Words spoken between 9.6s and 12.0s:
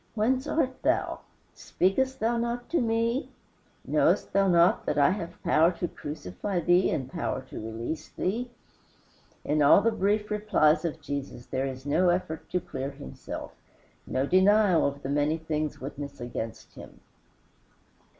all the brief replies of Jesus there is